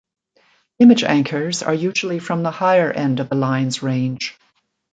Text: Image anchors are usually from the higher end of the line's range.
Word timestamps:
Image 0.79 1.03
anchors 1.03 1.61
are 1.61 1.75
usually 1.75 2.17
from 2.17 2.41
the 2.41 2.49
higher 2.49 2.89
end 2.91 3.19
of 3.19 3.29
the 3.29 3.35
line's 3.35 3.83
range. 3.83 4.35